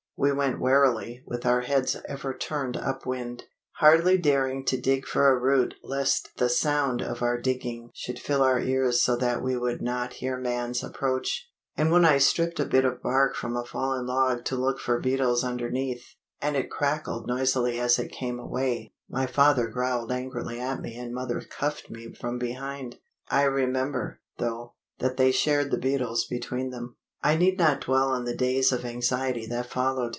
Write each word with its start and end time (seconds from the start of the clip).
We 0.23 0.31
went 0.31 0.59
warily, 0.59 1.23
with 1.25 1.47
our 1.47 1.61
heads 1.61 1.97
ever 2.07 2.37
turned 2.37 2.77
up 2.77 3.07
wind, 3.07 3.45
hardly 3.79 4.19
daring 4.19 4.63
to 4.65 4.79
dig 4.79 5.07
for 5.07 5.27
a 5.29 5.35
root 5.39 5.73
lest 5.81 6.37
the 6.37 6.47
sound 6.47 7.01
of 7.01 7.23
our 7.23 7.41
digging 7.41 7.89
should 7.95 8.19
fill 8.19 8.43
our 8.43 8.59
ears 8.59 9.01
so 9.01 9.15
that 9.15 9.41
we 9.41 9.57
would 9.57 9.81
not 9.81 10.13
hear 10.13 10.37
man's 10.37 10.83
approach; 10.83 11.49
and 11.75 11.89
when 11.91 12.05
I 12.05 12.19
stripped 12.19 12.59
a 12.59 12.65
bit 12.65 12.85
of 12.85 13.01
bark 13.01 13.33
from 13.35 13.57
a 13.57 13.65
fallen 13.65 14.05
log 14.05 14.45
to 14.45 14.55
look 14.55 14.79
for 14.79 14.99
beetles 14.99 15.43
underneath, 15.43 16.05
and 16.39 16.55
it 16.55 16.69
crackled 16.69 17.25
noisily 17.25 17.79
as 17.79 17.97
it 17.97 18.09
came 18.11 18.37
away, 18.37 18.93
my 19.09 19.25
father 19.25 19.65
growled 19.69 20.11
angrily 20.11 20.59
at 20.59 20.81
me 20.81 20.95
and 20.97 21.15
mother 21.15 21.41
cuffed 21.41 21.89
me 21.89 22.13
from 22.13 22.37
behind. 22.37 22.97
I 23.29 23.41
remember, 23.45 24.19
though, 24.37 24.75
that 24.99 25.17
they 25.17 25.31
shared 25.31 25.71
the 25.71 25.79
beetles 25.79 26.27
between 26.29 26.69
them. 26.69 26.95
I 27.23 27.35
need 27.37 27.57
not 27.59 27.81
dwell 27.81 28.09
on 28.09 28.25
the 28.25 28.35
days 28.35 28.71
of 28.71 28.85
anxiety 28.85 29.47
that 29.47 29.65
followed. 29.67 30.09